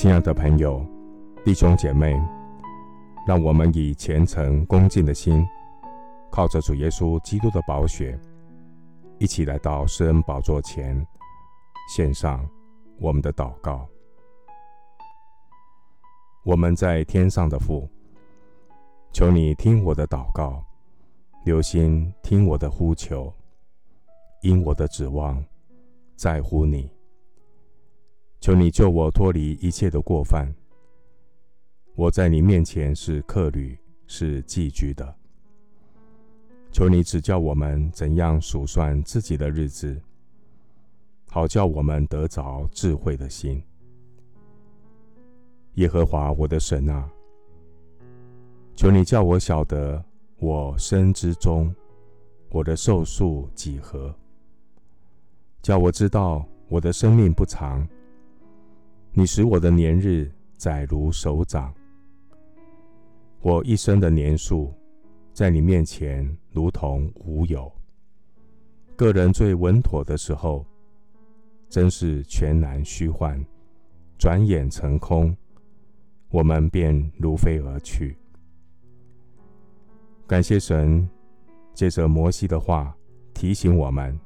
[0.00, 0.82] 亲爱的朋友、
[1.44, 2.18] 弟兄姐妹，
[3.26, 5.46] 让我们以虔诚恭敬的心，
[6.30, 8.18] 靠着主耶稣基督的宝血，
[9.18, 11.06] 一起来到施恩宝座前，
[11.94, 12.48] 献上
[12.98, 13.86] 我们的祷告。
[16.44, 17.86] 我们在天上的父，
[19.12, 20.64] 求你听我的祷告，
[21.44, 23.30] 留心听我的呼求，
[24.40, 25.44] 因我的指望
[26.16, 26.90] 在乎你。
[28.40, 30.50] 求你救我脱离一切的过犯。
[31.94, 35.14] 我在你面前是客旅，是寄居的。
[36.72, 40.00] 求你指教我们怎样数算自己的日子，
[41.28, 43.62] 好叫我们得着智慧的心。
[45.74, 47.10] 耶和华我的神啊，
[48.74, 50.02] 求你叫我晓得
[50.38, 51.74] 我生之中，
[52.48, 54.14] 我的寿数几何，
[55.60, 57.86] 叫我知道我的生命不长。
[59.12, 61.74] 你使我的年日载如手掌，
[63.40, 64.72] 我一生的年数
[65.32, 67.70] 在你面前如同无有。
[68.94, 70.64] 个人最稳妥的时候，
[71.68, 73.44] 真是全然虚幻，
[74.16, 75.36] 转眼成空，
[76.30, 78.16] 我们便如飞而去。
[80.24, 81.08] 感谢神，
[81.74, 82.96] 借着摩西的话
[83.34, 84.16] 提醒我们：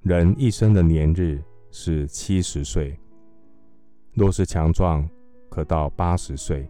[0.00, 2.98] 人一生的年日是七十岁。
[4.14, 5.08] 若是强壮，
[5.48, 6.68] 可到八十岁。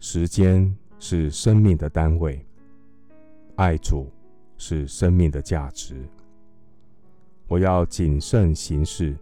[0.00, 2.44] 时间是生命的单位，
[3.54, 4.10] 爱主
[4.56, 6.02] 是生命的价值。
[7.46, 9.16] 我要谨慎行事，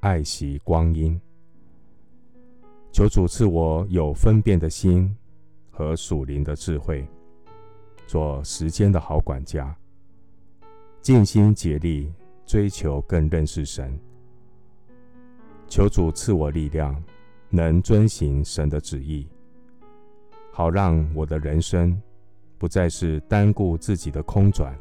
[0.00, 1.20] 爱惜光阴。
[2.90, 5.14] 求主赐我有分辨的心
[5.70, 7.06] 和属灵的智慧，
[8.06, 9.76] 做时间的好管家，
[11.02, 12.10] 尽心竭力
[12.46, 13.98] 追求更认识神。
[15.68, 17.02] 求主赐我力量，
[17.50, 19.28] 能遵行神的旨意，
[20.52, 22.00] 好让我的人生
[22.58, 24.76] 不再是单顾自己的空转。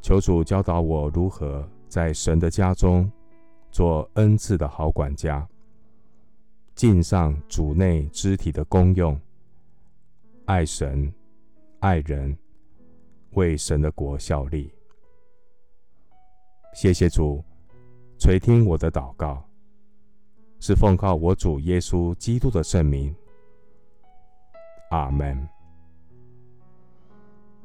[0.00, 3.10] 求主教导我如何在神的家中
[3.72, 5.46] 做恩赐的好管家，
[6.76, 9.20] 尽上主内肢体的功用，
[10.44, 11.12] 爱神
[11.80, 12.38] 爱人，
[13.32, 14.72] 为神的国效力。
[16.72, 17.42] 谢谢主。
[18.28, 19.42] 垂听我的祷告，
[20.60, 23.16] 是奉靠我主耶稣基督的圣名。
[24.90, 25.48] 阿门。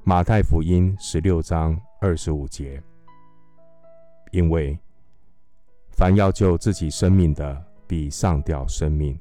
[0.06, 2.81] 马太福音十六章二十五节，
[4.31, 4.79] 因为
[5.90, 9.18] 凡要救自己生命的，必上吊生命；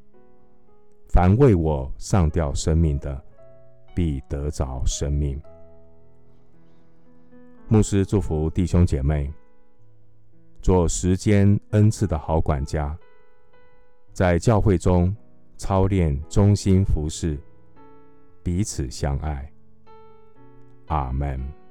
[1.08, 3.20] 凡为我上吊生命的，
[3.96, 5.42] 必得着生命。
[7.66, 9.28] 牧师祝福弟兄姐妹。
[10.62, 12.96] 做时间恩赐的好管家，
[14.12, 15.14] 在教会中
[15.56, 17.36] 操练忠心服饰，
[18.44, 19.52] 彼此相爱。
[20.86, 21.61] 阿门。